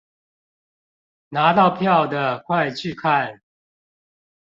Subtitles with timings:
[1.29, 3.39] 拿到票的快去看